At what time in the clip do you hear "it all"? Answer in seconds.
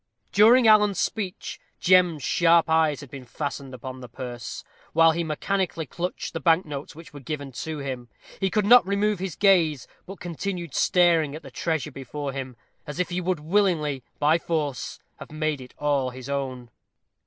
15.61-16.09